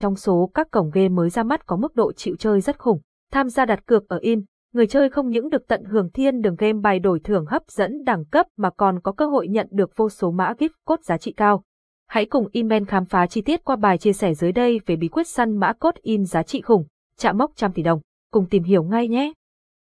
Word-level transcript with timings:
trong 0.00 0.16
số 0.16 0.50
các 0.54 0.70
cổng 0.70 0.90
game 0.90 1.08
mới 1.08 1.30
ra 1.30 1.42
mắt 1.42 1.66
có 1.66 1.76
mức 1.76 1.96
độ 1.96 2.12
chịu 2.12 2.36
chơi 2.38 2.60
rất 2.60 2.78
khủng. 2.78 3.00
Tham 3.32 3.48
gia 3.48 3.64
đặt 3.64 3.86
cược 3.86 4.08
ở 4.08 4.18
in, 4.18 4.44
người 4.72 4.86
chơi 4.86 5.10
không 5.10 5.28
những 5.28 5.50
được 5.50 5.68
tận 5.68 5.84
hưởng 5.84 6.10
thiên 6.10 6.40
đường 6.40 6.56
game 6.58 6.80
bài 6.82 6.98
đổi 6.98 7.20
thưởng 7.20 7.46
hấp 7.46 7.62
dẫn 7.68 8.04
đẳng 8.04 8.24
cấp 8.24 8.46
mà 8.56 8.70
còn 8.70 9.00
có 9.00 9.12
cơ 9.12 9.26
hội 9.26 9.48
nhận 9.48 9.68
được 9.70 9.90
vô 9.96 10.08
số 10.08 10.30
mã 10.30 10.52
gift 10.58 10.68
code 10.84 11.02
giá 11.02 11.18
trị 11.18 11.32
cao. 11.32 11.62
Hãy 12.08 12.26
cùng 12.26 12.48
Inmen 12.52 12.84
khám 12.84 13.04
phá 13.04 13.26
chi 13.26 13.42
tiết 13.42 13.64
qua 13.64 13.76
bài 13.76 13.98
chia 13.98 14.12
sẻ 14.12 14.34
dưới 14.34 14.52
đây 14.52 14.80
về 14.86 14.96
bí 14.96 15.08
quyết 15.08 15.28
săn 15.28 15.56
mã 15.56 15.72
code 15.72 16.00
in 16.02 16.24
giá 16.24 16.42
trị 16.42 16.60
khủng, 16.60 16.84
chạm 17.16 17.38
mốc 17.38 17.52
trăm 17.56 17.72
tỷ 17.72 17.82
đồng. 17.82 18.00
Cùng 18.32 18.46
tìm 18.48 18.62
hiểu 18.62 18.82
ngay 18.82 19.08
nhé! 19.08 19.32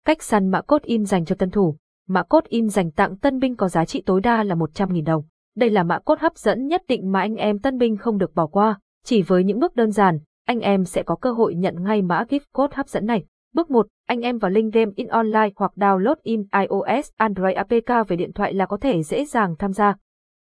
Cách 0.05 0.23
săn 0.23 0.49
mã 0.49 0.61
code 0.61 0.85
in 0.87 1.05
dành 1.05 1.25
cho 1.25 1.35
tân 1.39 1.51
thủ. 1.51 1.77
Mã 2.09 2.23
code 2.23 2.47
in 2.49 2.69
dành 2.69 2.91
tặng 2.91 3.17
tân 3.17 3.39
binh 3.39 3.57
có 3.57 3.69
giá 3.69 3.85
trị 3.85 4.03
tối 4.07 4.21
đa 4.21 4.43
là 4.43 4.55
100.000 4.55 5.05
đồng. 5.05 5.25
Đây 5.57 5.71
là 5.71 5.83
mã 5.83 5.99
code 5.99 6.21
hấp 6.21 6.37
dẫn 6.37 6.67
nhất 6.67 6.83
định 6.89 7.13
mà 7.13 7.21
anh 7.21 7.35
em 7.35 7.59
tân 7.59 7.79
binh 7.79 7.97
không 7.97 8.19
được 8.19 8.35
bỏ 8.35 8.47
qua. 8.47 8.81
Chỉ 9.05 9.23
với 9.23 9.45
những 9.45 9.59
bước 9.59 9.77
đơn 9.77 9.91
giản, 9.91 10.19
anh 10.47 10.61
em 10.61 10.85
sẽ 10.85 11.03
có 11.03 11.17
cơ 11.17 11.33
hội 11.33 11.55
nhận 11.55 11.85
ngay 11.85 12.03
mã 12.03 12.25
gift 12.29 12.41
code 12.53 12.77
hấp 12.77 12.89
dẫn 12.89 13.07
này. 13.07 13.25
Bước 13.55 13.71
1, 13.71 13.87
anh 14.07 14.21
em 14.21 14.39
vào 14.39 14.51
link 14.51 14.75
Game 14.75 14.93
In 14.97 15.07
Online 15.07 15.51
hoặc 15.57 15.73
download 15.77 16.15
in 16.23 16.45
iOS 16.61 17.11
Android 17.17 17.57
APK 17.57 18.09
về 18.09 18.17
điện 18.17 18.33
thoại 18.33 18.55
là 18.55 18.67
có 18.67 18.77
thể 18.77 19.03
dễ 19.03 19.25
dàng 19.25 19.55
tham 19.59 19.73
gia. 19.73 19.95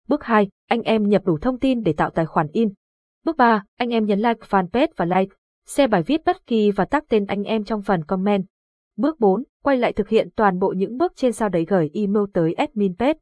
Bước 0.08 0.24
2, 0.24 0.48
anh 0.68 0.82
em 0.82 1.08
nhập 1.08 1.22
đủ 1.24 1.38
thông 1.38 1.58
tin 1.58 1.82
để 1.82 1.92
tạo 1.92 2.10
tài 2.10 2.26
khoản 2.26 2.46
in. 2.52 2.72
Bước 3.24 3.36
3, 3.36 3.64
anh 3.78 3.88
em 3.88 4.04
nhấn 4.04 4.18
like 4.18 4.40
fanpage 4.50 4.88
và 4.96 5.04
like, 5.04 5.34
share 5.66 5.86
bài 5.86 6.02
viết 6.02 6.20
bất 6.26 6.46
kỳ 6.46 6.70
và 6.70 6.84
tag 6.84 7.02
tên 7.08 7.26
anh 7.26 7.42
em 7.42 7.64
trong 7.64 7.82
phần 7.82 8.04
comment. 8.04 8.44
Bước 8.96 9.20
4, 9.20 9.44
quay 9.62 9.76
lại 9.76 9.92
thực 9.92 10.08
hiện 10.08 10.28
toàn 10.36 10.58
bộ 10.58 10.74
những 10.76 10.96
bước 10.96 11.12
trên 11.16 11.32
sau 11.32 11.48
đấy 11.48 11.64
gửi 11.68 11.90
email 11.94 12.24
tới 12.32 12.52
admin 12.52 12.94
page. 12.98 13.18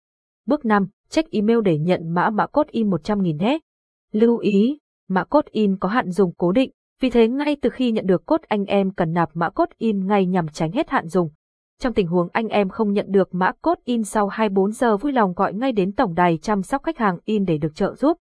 Bước 0.47 0.64
5, 0.64 0.89
check 1.11 1.30
email 1.30 1.59
để 1.64 1.78
nhận 1.78 2.14
mã 2.14 2.30
mã 2.30 2.47
code 2.47 2.70
in 2.73 2.91
100.000 2.91 3.36
nhé. 3.36 3.59
Lưu 4.12 4.39
ý, 4.39 4.78
mã 5.09 5.25
cốt 5.25 5.45
in 5.51 5.77
có 5.77 5.89
hạn 5.89 6.11
dùng 6.11 6.33
cố 6.37 6.53
định, 6.53 6.71
vì 7.01 7.11
thế 7.11 7.29
ngay 7.29 7.57
từ 7.62 7.71
khi 7.71 7.93
nhận 7.93 8.07
được 8.07 8.27
cốt, 8.27 8.43
anh 8.43 8.65
em 8.65 8.91
cần 8.91 9.12
nạp 9.12 9.31
mã 9.34 9.51
cốt 9.51 9.69
in 9.79 10.07
ngay 10.07 10.27
nhằm 10.27 10.48
tránh 10.48 10.73
hết 10.73 10.91
hạn 10.91 11.06
dùng. 11.06 11.31
Trong 11.81 11.92
tình 11.92 12.06
huống 12.06 12.28
anh 12.33 12.48
em 12.48 12.69
không 12.69 12.92
nhận 12.92 13.06
được 13.09 13.34
mã 13.34 13.53
cốt 13.62 13.78
in 13.84 14.05
sau 14.05 14.28
24 14.28 14.73
giờ 14.73 14.97
vui 14.97 15.12
lòng 15.12 15.33
gọi 15.37 15.55
ngay 15.55 15.73
đến 15.73 15.92
tổng 15.92 16.15
đài 16.15 16.39
chăm 16.42 16.62
sóc 16.62 16.83
khách 16.83 16.98
hàng 16.98 17.19
in 17.25 17.45
để 17.45 17.59
được 17.59 17.75
trợ 17.75 17.95
giúp. 17.95 18.17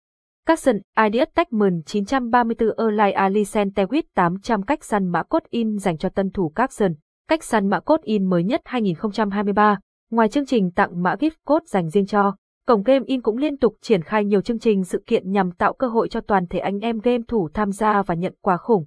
Capson, 0.47 0.77
ID 1.11 1.21
Attachment 1.21 1.87
934 1.87 2.69
Erlai 2.79 3.13
Alicent 3.13 3.79
Tewit 3.79 4.03
800 4.15 4.63
cách 4.63 4.85
săn 4.85 5.09
mã 5.09 5.23
cốt 5.23 5.43
in 5.51 5.79
dành 5.79 5.99
cho 5.99 6.09
tân 6.09 6.31
thủ 6.31 6.49
Capson. 6.49 6.93
Cách 7.29 7.45
săn 7.45 7.69
mã 7.69 7.81
cốt 7.81 8.03
in 8.03 8.25
mới 8.25 8.45
nhất 8.45 8.61
2023. 8.65 9.79
Ngoài 10.11 10.29
chương 10.29 10.47
trình 10.47 10.71
tặng 10.71 11.03
mã 11.03 11.15
gift 11.15 11.31
code 11.47 11.65
dành 11.67 11.91
riêng 11.91 12.07
cho, 12.07 12.37
cổng 12.67 12.83
game 12.83 13.05
in 13.07 13.23
cũng 13.23 13.37
liên 13.37 13.57
tục 13.57 13.75
triển 13.81 14.03
khai 14.03 14.25
nhiều 14.25 14.41
chương 14.41 14.59
trình 14.59 14.85
sự 14.85 15.03
kiện 15.07 15.33
nhằm 15.33 15.51
tạo 15.51 15.73
cơ 15.73 15.87
hội 15.87 16.09
cho 16.09 16.21
toàn 16.21 16.47
thể 16.47 16.59
anh 16.59 16.79
em 16.79 16.99
game 16.99 17.23
thủ 17.29 17.49
tham 17.55 17.73
gia 17.73 18.03
và 18.03 18.15
nhận 18.15 18.35
quà 18.41 18.57
khủng. 18.57 18.87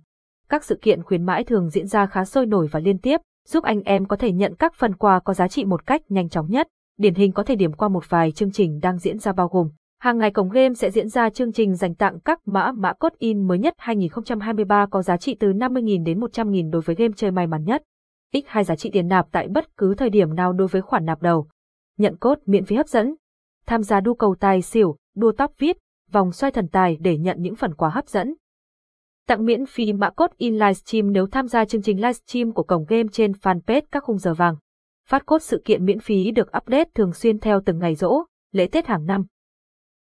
Các 0.49 0.63
sự 0.63 0.79
kiện 0.81 1.03
khuyến 1.03 1.23
mãi 1.23 1.43
thường 1.43 1.69
diễn 1.69 1.87
ra 1.87 2.05
khá 2.05 2.25
sôi 2.25 2.45
nổi 2.45 2.67
và 2.71 2.79
liên 2.79 2.97
tiếp, 2.97 3.21
giúp 3.47 3.63
anh 3.63 3.81
em 3.81 4.05
có 4.05 4.15
thể 4.15 4.31
nhận 4.31 4.55
các 4.55 4.73
phần 4.75 4.95
quà 4.95 5.19
có 5.19 5.33
giá 5.33 5.47
trị 5.47 5.65
một 5.65 5.85
cách 5.85 6.01
nhanh 6.09 6.29
chóng 6.29 6.49
nhất. 6.49 6.67
Điển 6.97 7.15
hình 7.15 7.31
có 7.31 7.43
thể 7.43 7.55
điểm 7.55 7.73
qua 7.73 7.87
một 7.87 8.09
vài 8.09 8.31
chương 8.31 8.51
trình 8.51 8.79
đang 8.81 8.97
diễn 8.97 9.19
ra 9.19 9.33
bao 9.33 9.47
gồm 9.47 9.69
Hàng 9.99 10.17
ngày 10.17 10.31
cổng 10.31 10.49
game 10.49 10.73
sẽ 10.73 10.91
diễn 10.91 11.09
ra 11.09 11.29
chương 11.29 11.51
trình 11.51 11.75
dành 11.75 11.95
tặng 11.95 12.19
các 12.19 12.39
mã 12.45 12.71
mã 12.71 12.93
cốt 12.93 13.13
in 13.17 13.47
mới 13.47 13.59
nhất 13.59 13.73
2023 13.77 14.85
có 14.91 15.01
giá 15.01 15.17
trị 15.17 15.35
từ 15.39 15.47
50.000 15.53 16.03
đến 16.03 16.19
100.000 16.19 16.71
đối 16.71 16.81
với 16.81 16.95
game 16.95 17.13
chơi 17.15 17.31
may 17.31 17.47
mắn 17.47 17.63
nhất. 17.63 17.83
X2 18.33 18.63
giá 18.63 18.75
trị 18.75 18.89
tiền 18.93 19.07
nạp 19.07 19.27
tại 19.31 19.47
bất 19.47 19.77
cứ 19.77 19.95
thời 19.95 20.09
điểm 20.09 20.35
nào 20.35 20.53
đối 20.53 20.67
với 20.67 20.81
khoản 20.81 21.05
nạp 21.05 21.21
đầu. 21.21 21.47
Nhận 21.97 22.17
cốt 22.17 22.39
miễn 22.45 22.65
phí 22.65 22.75
hấp 22.75 22.87
dẫn. 22.87 23.15
Tham 23.69 23.83
gia 23.83 23.99
đua 23.99 24.13
cầu 24.13 24.35
tài 24.39 24.61
xỉu, 24.61 24.95
đua 25.15 25.31
tóc 25.31 25.51
VIP, 25.57 25.77
vòng 26.11 26.31
xoay 26.31 26.51
thần 26.51 26.67
tài 26.67 26.97
để 27.01 27.17
nhận 27.17 27.37
những 27.39 27.55
phần 27.55 27.75
quà 27.75 27.89
hấp 27.89 28.07
dẫn. 28.07 28.33
Tặng 29.27 29.45
miễn 29.45 29.65
phí 29.65 29.93
mã 29.93 30.09
code 30.09 30.33
in 30.37 30.53
livestream 30.53 31.11
nếu 31.11 31.27
tham 31.27 31.47
gia 31.47 31.65
chương 31.65 31.81
trình 31.81 31.97
livestream 31.97 32.51
của 32.51 32.63
cổng 32.63 32.85
game 32.87 33.09
trên 33.11 33.31
fanpage 33.31 33.81
các 33.91 34.03
khung 34.03 34.17
giờ 34.17 34.33
vàng. 34.33 34.55
Phát 35.07 35.25
cốt 35.25 35.41
sự 35.41 35.61
kiện 35.65 35.85
miễn 35.85 35.99
phí 35.99 36.31
được 36.31 36.47
update 36.57 36.89
thường 36.95 37.13
xuyên 37.13 37.39
theo 37.39 37.61
từng 37.65 37.79
ngày 37.79 37.95
rỗ, 37.95 38.23
lễ 38.51 38.67
Tết 38.71 38.87
hàng 38.87 39.05
năm. 39.05 39.25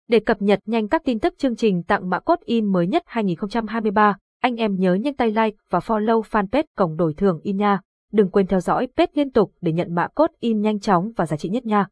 Để 0.08 0.20
cập 0.20 0.42
nhật 0.42 0.60
nhanh 0.66 0.88
các 0.88 1.02
tin 1.04 1.18
tức 1.18 1.34
chương 1.38 1.56
trình 1.56 1.82
tặng 1.82 2.10
mã 2.10 2.20
code 2.20 2.42
in 2.44 2.72
mới 2.72 2.86
nhất 2.86 3.02
2023, 3.06 4.16
anh 4.40 4.56
em 4.56 4.74
nhớ 4.74 4.94
nhanh 4.94 5.14
tay 5.14 5.28
like 5.28 5.56
và 5.70 5.78
follow 5.78 6.20
fanpage 6.20 6.64
cổng 6.76 6.96
đổi 6.96 7.14
thưởng 7.14 7.40
in 7.42 7.56
nha. 7.56 7.80
Đừng 8.12 8.30
quên 8.30 8.46
theo 8.46 8.60
dõi 8.60 8.88
page 8.96 9.12
liên 9.14 9.30
tục 9.30 9.52
để 9.60 9.72
nhận 9.72 9.94
mã 9.94 10.08
code 10.08 10.34
in 10.40 10.60
nhanh 10.60 10.80
chóng 10.80 11.12
và 11.16 11.26
giá 11.26 11.36
trị 11.36 11.48
nhất 11.48 11.66
nha. 11.66 11.86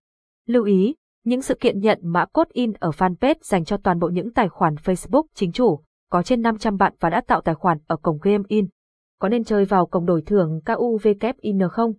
Lưu 0.47 0.65
ý, 0.65 0.95
những 1.28 1.43
sự 1.43 1.55
kiện 1.55 1.78
nhận 1.78 1.99
mã 2.03 2.25
code 2.25 2.50
in 2.53 2.72
ở 2.72 2.91
fanpage 2.91 3.34
dành 3.43 3.65
cho 3.65 3.77
toàn 3.77 3.99
bộ 3.99 4.09
những 4.09 4.33
tài 4.33 4.49
khoản 4.49 4.75
Facebook 4.75 5.22
chính 5.34 5.53
chủ, 5.53 5.81
có 6.11 6.22
trên 6.22 6.43
500 6.43 6.77
bạn 6.77 6.93
và 7.00 7.11
đã 7.11 7.21
tạo 7.21 7.41
tài 7.41 7.55
khoản 7.55 7.78
ở 7.87 7.97
cổng 7.97 8.19
Game 8.22 8.44
In. 8.49 8.66
Có 9.21 9.28
nên 9.28 9.44
chơi 9.44 9.65
vào 9.65 9.87
cổng 9.87 10.06
đổi 10.06 10.22
thưởng 10.22 10.61
KUVKIN 10.66 11.59
không? 11.71 11.93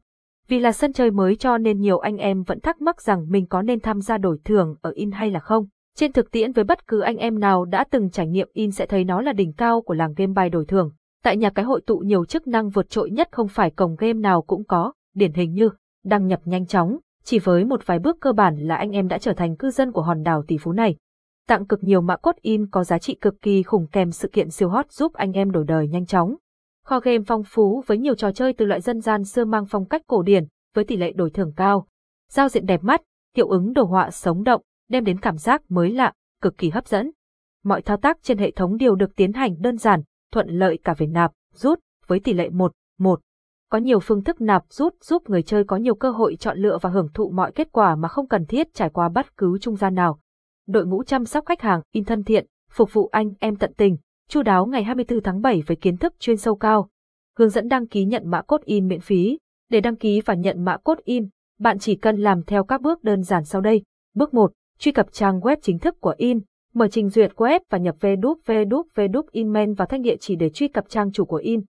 Vì 0.47 0.59
là 0.59 0.71
sân 0.71 0.93
chơi 0.93 1.11
mới 1.11 1.35
cho 1.35 1.57
nên 1.57 1.79
nhiều 1.79 1.99
anh 1.99 2.17
em 2.17 2.43
vẫn 2.43 2.59
thắc 2.59 2.81
mắc 2.81 3.01
rằng 3.01 3.25
mình 3.29 3.47
có 3.47 3.61
nên 3.61 3.79
tham 3.79 4.01
gia 4.01 4.17
đổi 4.17 4.37
thưởng 4.43 4.75
ở 4.81 4.91
In 4.95 5.11
hay 5.11 5.31
là 5.31 5.39
không. 5.39 5.65
Trên 5.95 6.11
thực 6.11 6.31
tiễn 6.31 6.51
với 6.51 6.63
bất 6.63 6.87
cứ 6.87 6.99
anh 6.99 7.17
em 7.17 7.39
nào 7.39 7.65
đã 7.65 7.83
từng 7.91 8.09
trải 8.09 8.27
nghiệm 8.27 8.49
In 8.53 8.71
sẽ 8.71 8.85
thấy 8.85 9.03
nó 9.03 9.21
là 9.21 9.33
đỉnh 9.33 9.53
cao 9.53 9.81
của 9.81 9.93
làng 9.93 10.13
game 10.17 10.33
bài 10.33 10.49
đổi 10.49 10.65
thưởng. 10.65 10.91
Tại 11.23 11.37
nhà 11.37 11.49
cái 11.49 11.65
hội 11.65 11.81
tụ 11.85 11.97
nhiều 11.97 12.25
chức 12.25 12.47
năng 12.47 12.69
vượt 12.69 12.89
trội 12.89 13.11
nhất 13.11 13.27
không 13.31 13.47
phải 13.47 13.71
cổng 13.71 13.95
game 13.95 14.13
nào 14.19 14.41
cũng 14.41 14.63
có, 14.63 14.93
điển 15.15 15.33
hình 15.33 15.53
như 15.53 15.69
đăng 16.05 16.27
nhập 16.27 16.39
nhanh 16.45 16.65
chóng, 16.65 16.97
chỉ 17.23 17.39
với 17.39 17.65
một 17.65 17.85
vài 17.85 17.99
bước 17.99 18.17
cơ 18.21 18.33
bản 18.33 18.57
là 18.57 18.75
anh 18.75 18.91
em 18.91 19.07
đã 19.07 19.17
trở 19.17 19.33
thành 19.33 19.55
cư 19.55 19.71
dân 19.71 19.91
của 19.91 20.01
hòn 20.01 20.23
đảo 20.23 20.43
tỷ 20.47 20.57
phú 20.57 20.71
này. 20.71 20.95
Tặng 21.47 21.65
cực 21.65 21.83
nhiều 21.83 22.01
mã 22.01 22.17
cốt 22.17 22.35
in 22.41 22.69
có 22.69 22.83
giá 22.83 22.99
trị 22.99 23.15
cực 23.21 23.41
kỳ 23.41 23.63
khủng 23.63 23.87
kèm 23.87 24.11
sự 24.11 24.27
kiện 24.27 24.49
siêu 24.49 24.69
hot 24.69 24.91
giúp 24.91 25.13
anh 25.13 25.31
em 25.31 25.51
đổi 25.51 25.63
đời 25.63 25.87
nhanh 25.87 26.05
chóng. 26.05 26.35
Kho 26.85 26.99
game 26.99 27.23
phong 27.27 27.43
phú 27.43 27.83
với 27.87 27.97
nhiều 27.97 28.15
trò 28.15 28.31
chơi 28.31 28.53
từ 28.53 28.65
loại 28.65 28.81
dân 28.81 29.01
gian 29.01 29.23
xưa 29.23 29.45
mang 29.45 29.65
phong 29.65 29.85
cách 29.85 30.01
cổ 30.07 30.23
điển, 30.23 30.45
với 30.75 30.85
tỷ 30.85 30.97
lệ 30.97 31.11
đổi 31.11 31.29
thưởng 31.29 31.53
cao. 31.55 31.87
Giao 32.31 32.49
diện 32.49 32.65
đẹp 32.65 32.83
mắt, 32.83 33.01
hiệu 33.35 33.47
ứng 33.47 33.73
đồ 33.73 33.83
họa 33.83 34.11
sống 34.11 34.43
động, 34.43 34.61
đem 34.89 35.03
đến 35.03 35.19
cảm 35.19 35.37
giác 35.37 35.61
mới 35.69 35.91
lạ, 35.91 36.13
cực 36.41 36.57
kỳ 36.57 36.69
hấp 36.69 36.87
dẫn. 36.87 37.11
Mọi 37.63 37.81
thao 37.81 37.97
tác 37.97 38.17
trên 38.23 38.37
hệ 38.37 38.51
thống 38.51 38.77
đều 38.77 38.95
được 38.95 39.15
tiến 39.15 39.33
hành 39.33 39.55
đơn 39.59 39.77
giản, 39.77 40.01
thuận 40.31 40.49
lợi 40.49 40.79
cả 40.83 40.93
về 40.97 41.07
nạp, 41.07 41.31
rút, 41.53 41.79
với 42.07 42.19
tỷ 42.19 42.33
lệ 42.33 42.49
1, 42.49 42.71
1. 42.99 43.21
Có 43.71 43.77
nhiều 43.77 43.99
phương 43.99 44.23
thức 44.23 44.41
nạp 44.41 44.63
rút 44.69 44.93
giúp 45.01 45.29
người 45.29 45.41
chơi 45.41 45.63
có 45.63 45.77
nhiều 45.77 45.95
cơ 45.95 46.11
hội 46.11 46.35
chọn 46.35 46.57
lựa 46.57 46.77
và 46.81 46.89
hưởng 46.89 47.09
thụ 47.13 47.29
mọi 47.29 47.51
kết 47.51 47.71
quả 47.71 47.95
mà 47.95 48.07
không 48.07 48.27
cần 48.27 48.45
thiết 48.45 48.73
trải 48.73 48.89
qua 48.89 49.09
bất 49.09 49.37
cứ 49.37 49.57
trung 49.61 49.75
gian 49.75 49.95
nào. 49.95 50.19
Đội 50.67 50.85
ngũ 50.85 51.03
chăm 51.03 51.25
sóc 51.25 51.45
khách 51.45 51.61
hàng, 51.61 51.81
in 51.91 52.03
thân 52.03 52.23
thiện, 52.23 52.45
phục 52.71 52.93
vụ 52.93 53.07
anh 53.07 53.31
em 53.39 53.55
tận 53.55 53.73
tình, 53.77 53.97
chu 54.29 54.41
đáo 54.41 54.65
ngày 54.65 54.83
24 54.83 55.21
tháng 55.23 55.41
7 55.41 55.63
với 55.67 55.77
kiến 55.77 55.97
thức 55.97 56.13
chuyên 56.19 56.37
sâu 56.37 56.55
cao. 56.55 56.89
Hướng 57.37 57.49
dẫn 57.49 57.67
đăng 57.67 57.87
ký 57.87 58.05
nhận 58.05 58.29
mã 58.29 58.41
code 58.41 58.63
in 58.65 58.87
miễn 58.87 58.99
phí. 58.99 59.37
Để 59.69 59.81
đăng 59.81 59.95
ký 59.95 60.21
và 60.25 60.33
nhận 60.33 60.65
mã 60.65 60.77
code 60.77 61.01
in, 61.05 61.29
bạn 61.59 61.79
chỉ 61.79 61.95
cần 61.95 62.17
làm 62.17 62.43
theo 62.43 62.63
các 62.63 62.81
bước 62.81 63.03
đơn 63.03 63.23
giản 63.23 63.45
sau 63.45 63.61
đây. 63.61 63.83
Bước 64.15 64.33
1. 64.33 64.51
Truy 64.79 64.91
cập 64.91 65.11
trang 65.11 65.39
web 65.39 65.57
chính 65.61 65.79
thức 65.79 66.01
của 66.01 66.13
in. 66.17 66.39
Mở 66.73 66.87
trình 66.87 67.09
duyệt 67.09 67.31
web 67.35 67.59
và 67.69 67.77
nhập 67.77 67.95
www.inmen 67.99 69.75
vào 69.75 69.85
thanh 69.85 70.01
địa 70.01 70.15
chỉ 70.19 70.35
để 70.35 70.49
truy 70.49 70.67
cập 70.67 70.89
trang 70.89 71.11
chủ 71.11 71.25
của 71.25 71.35
in. 71.37 71.61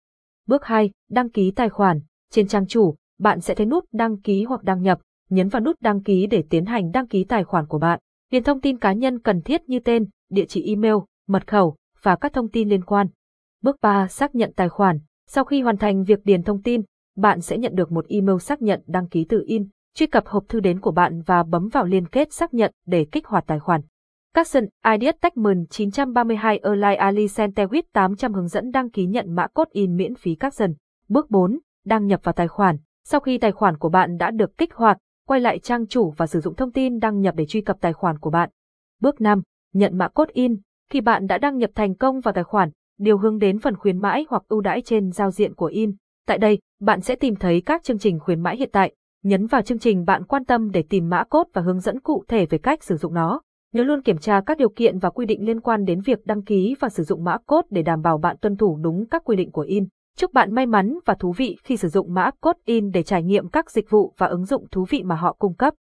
Bước 0.47 0.65
2. 0.65 0.91
Đăng 1.11 1.31
ký 1.31 1.51
tài 1.51 1.69
khoản. 1.69 2.01
Trên 2.31 2.49
trang 2.49 2.67
chủ, 2.67 2.95
bạn 3.19 3.41
sẽ 3.41 3.55
thấy 3.55 3.67
nút 3.67 3.85
đăng 3.93 4.21
ký 4.21 4.45
hoặc 4.45 4.63
đăng 4.63 4.83
nhập. 4.83 5.01
Nhấn 5.31 5.49
vào 5.49 5.63
nút 5.63 5.77
đăng 5.81 6.03
ký 6.03 6.27
để 6.27 6.45
tiến 6.51 6.67
hành 6.67 6.91
đăng 6.91 7.07
ký 7.07 7.25
tài 7.25 7.45
khoản 7.45 7.67
của 7.67 7.79
bạn. 7.79 8.01
Điền 8.31 8.45
thông 8.45 8.61
tin 8.61 8.79
cá 8.79 8.93
nhân 8.93 9.19
cần 9.19 9.43
thiết 9.43 9.69
như 9.69 9.79
tên, 9.79 10.07
địa 10.31 10.45
chỉ 10.49 10.67
email, 10.67 10.95
mật 11.29 11.47
khẩu 11.47 11.77
và 12.03 12.17
các 12.17 12.33
thông 12.33 12.49
tin 12.49 12.69
liên 12.69 12.85
quan. 12.85 13.07
Bước 13.63 13.77
3. 13.81 14.07
Xác 14.09 14.35
nhận 14.35 14.53
tài 14.57 14.69
khoản. 14.69 14.99
Sau 15.27 15.45
khi 15.45 15.63
hoàn 15.63 15.77
thành 15.77 16.05
việc 16.05 16.25
điền 16.25 16.43
thông 16.43 16.63
tin, 16.63 16.83
bạn 17.17 17.41
sẽ 17.41 17.59
nhận 17.59 17.75
được 17.75 17.93
một 17.93 18.07
email 18.09 18.39
xác 18.39 18.63
nhận 18.63 18.83
đăng 18.87 19.09
ký 19.09 19.27
từ 19.29 19.45
in. 19.47 19.69
Truy 19.95 20.07
cập 20.07 20.27
hộp 20.27 20.45
thư 20.49 20.61
đến 20.61 20.81
của 20.81 20.91
bạn 20.91 21.23
và 21.23 21.43
bấm 21.43 21.69
vào 21.69 21.85
liên 21.85 22.07
kết 22.07 22.33
xác 22.33 22.55
nhận 22.55 22.73
để 22.87 23.07
kích 23.13 23.27
hoạt 23.27 23.45
tài 23.47 23.59
khoản. 23.59 23.81
Capson, 24.35 24.65
ID 24.85 25.09
Techman 25.21 25.67
932 25.71 26.59
Erlai 26.59 26.97
Ali 26.97 27.27
Centewit 27.27 27.83
800 27.93 28.33
hướng 28.33 28.49
dẫn 28.49 28.71
đăng 28.71 28.91
ký 28.91 29.07
nhận 29.07 29.35
mã 29.35 29.47
code 29.47 29.71
in 29.73 29.97
miễn 29.97 30.15
phí 30.15 30.35
Capson. 30.35 30.75
Bước 31.09 31.31
4. 31.31 31.59
Đăng 31.85 32.07
nhập 32.07 32.21
vào 32.25 32.33
tài 32.33 32.49
khoản. 32.49 32.77
Sau 33.05 33.21
khi 33.21 33.39
tài 33.39 33.53
khoản 33.53 33.79
của 33.79 33.89
bạn 33.89 34.17
đã 34.17 34.31
được 34.31 34.59
kích 34.59 34.75
hoạt, 34.75 34.99
quay 35.27 35.41
lại 35.41 35.59
trang 35.59 35.87
chủ 35.87 36.11
và 36.17 36.27
sử 36.27 36.41
dụng 36.41 36.55
thông 36.55 36.73
tin 36.73 36.99
đăng 36.99 37.21
nhập 37.21 37.35
để 37.35 37.47
truy 37.47 37.61
cập 37.61 37.77
tài 37.81 37.93
khoản 37.93 38.19
của 38.19 38.31
bạn. 38.31 38.51
Bước 39.01 39.21
5. 39.21 39.43
Nhận 39.73 39.99
mã 39.99 40.09
code 40.09 40.31
in. 40.35 40.57
Khi 40.91 41.01
bạn 41.01 41.27
đã 41.27 41.39
đăng 41.39 41.59
nhập 41.59 41.71
thành 41.75 41.95
công 41.95 42.21
vào 42.21 42.35
tài 42.35 42.45
khoản, 42.45 42.71
điều 42.99 43.19
hướng 43.19 43.39
đến 43.39 43.59
phần 43.59 43.77
khuyến 43.77 43.99
mãi 43.99 44.27
hoặc 44.29 44.43
ưu 44.49 44.61
đãi 44.61 44.83
trên 44.83 45.11
giao 45.11 45.31
diện 45.31 45.55
của 45.55 45.67
in. 45.67 45.95
Tại 46.27 46.39
đây, 46.39 46.59
bạn 46.81 47.01
sẽ 47.01 47.17
tìm 47.17 47.37
thấy 47.37 47.63
các 47.67 47.83
chương 47.83 47.99
trình 47.99 48.19
khuyến 48.21 48.41
mãi 48.41 48.57
hiện 48.57 48.71
tại. 48.73 48.95
Nhấn 49.23 49.47
vào 49.47 49.63
chương 49.63 49.79
trình 49.79 50.05
bạn 50.05 50.25
quan 50.25 50.45
tâm 50.45 50.71
để 50.71 50.85
tìm 50.89 51.09
mã 51.09 51.25
code 51.25 51.51
và 51.53 51.63
hướng 51.63 51.81
dẫn 51.81 52.01
cụ 52.01 52.25
thể 52.29 52.47
về 52.47 52.59
cách 52.59 52.85
sử 52.85 52.97
dụng 52.97 53.15
nó. 53.15 53.41
Nhớ 53.75 53.83
luôn 53.83 54.03
kiểm 54.03 54.19
tra 54.19 54.41
các 54.47 54.59
điều 54.59 54.69
kiện 54.69 54.99
và 54.99 55.11
quy 55.11 55.27
định 55.27 55.47
liên 55.47 55.61
quan 55.61 55.85
đến 55.85 56.01
việc 56.01 56.27
đăng 56.27 56.43
ký 56.43 56.77
và 56.81 56.89
sử 56.89 57.03
dụng 57.03 57.25
mã 57.25 57.39
code 57.47 57.67
để 57.71 57.83
đảm 57.83 58.03
bảo 58.03 58.19
bạn 58.19 58.37
tuân 58.41 58.57
thủ 58.57 58.79
đúng 58.83 59.07
các 59.11 59.23
quy 59.25 59.37
định 59.37 59.51
của 59.51 59.63
in. 59.63 59.87
Chúc 60.17 60.33
bạn 60.33 60.55
may 60.55 60.67
mắn 60.67 60.99
và 61.07 61.15
thú 61.15 61.33
vị 61.33 61.57
khi 61.65 61.77
sử 61.77 61.89
dụng 61.89 62.15
mã 62.15 62.31
code 62.41 62.59
in 62.65 62.91
để 62.91 63.03
trải 63.03 63.23
nghiệm 63.23 63.49
các 63.49 63.71
dịch 63.71 63.91
vụ 63.91 64.15
và 64.19 64.27
ứng 64.27 64.45
dụng 64.45 64.67
thú 64.71 64.85
vị 64.91 65.03
mà 65.03 65.15
họ 65.15 65.33
cung 65.39 65.55
cấp. 65.55 65.75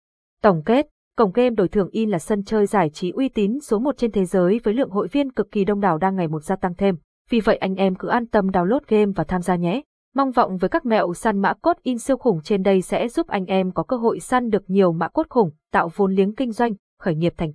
Tổng 0.41 0.63
kết, 0.65 0.87
cổng 1.17 1.31
game 1.31 1.49
đổi 1.49 1.67
thưởng 1.67 1.89
in 1.91 2.09
là 2.09 2.19
sân 2.19 2.43
chơi 2.43 2.65
giải 2.65 2.89
trí 2.89 3.11
uy 3.11 3.29
tín 3.29 3.59
số 3.59 3.79
một 3.79 3.97
trên 3.97 4.11
thế 4.11 4.25
giới 4.25 4.59
với 4.63 4.73
lượng 4.73 4.89
hội 4.89 5.07
viên 5.07 5.31
cực 5.31 5.51
kỳ 5.51 5.65
đông 5.65 5.79
đảo 5.79 5.97
đang 5.97 6.15
ngày 6.15 6.27
một 6.27 6.43
gia 6.43 6.55
tăng 6.55 6.75
thêm. 6.75 6.95
Vì 7.29 7.39
vậy 7.39 7.57
anh 7.57 7.75
em 7.75 7.95
cứ 7.95 8.07
an 8.07 8.27
tâm 8.27 8.47
download 8.47 8.79
game 8.87 9.11
và 9.15 9.23
tham 9.23 9.41
gia 9.41 9.55
nhé. 9.55 9.81
Mong 10.15 10.31
vọng 10.31 10.57
với 10.57 10.69
các 10.69 10.85
mẹo 10.85 11.13
săn 11.13 11.39
mã 11.39 11.53
cốt 11.53 11.77
in 11.83 11.97
siêu 11.97 12.17
khủng 12.17 12.41
trên 12.43 12.63
đây 12.63 12.81
sẽ 12.81 13.07
giúp 13.07 13.27
anh 13.27 13.45
em 13.45 13.71
có 13.71 13.83
cơ 13.83 13.97
hội 13.97 14.19
săn 14.19 14.49
được 14.49 14.63
nhiều 14.67 14.91
mã 14.91 15.07
cốt 15.07 15.25
khủng, 15.29 15.51
tạo 15.71 15.89
vốn 15.95 16.13
liếng 16.13 16.35
kinh 16.35 16.51
doanh, 16.51 16.73
khởi 16.99 17.15
nghiệp 17.15 17.33
thành 17.37 17.37
công. 17.37 17.45